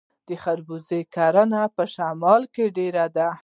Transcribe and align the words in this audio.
د 0.27 0.29
خربوزې 0.43 1.01
کرنه 1.15 1.61
په 1.75 1.83
شمال 1.93 2.41
کې 2.53 2.65
ډیره 2.77 3.05
ده. 3.15 3.29